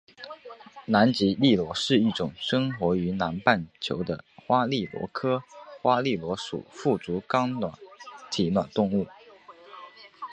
[0.87, 5.43] 南极笠螺是一种生活于南半球的花笠螺科
[5.79, 7.71] 花笠螺属腹足纲软
[8.31, 9.05] 体动物。